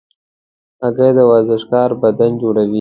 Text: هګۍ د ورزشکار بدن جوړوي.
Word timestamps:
هګۍ 0.81 1.11
د 1.17 1.19
ورزشکار 1.31 1.89
بدن 2.01 2.31
جوړوي. 2.41 2.69